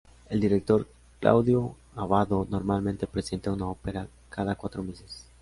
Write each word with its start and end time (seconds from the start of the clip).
El 0.31 0.39
director 0.39 0.87
Claudio 1.19 1.75
Abbado 1.95 2.47
normalmente 2.49 3.05
presenta 3.05 3.51
una 3.51 3.67
ópera 3.69 4.07
cada 4.31 4.55
cuatro 4.55 4.81
meses. 4.81 5.29